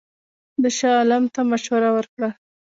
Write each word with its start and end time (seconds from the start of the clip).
ده 0.61 0.69
شاه 0.77 0.95
عالم 0.99 1.23
ته 1.33 1.39
مشوره 1.51 1.89
ورکړه. 1.93 2.29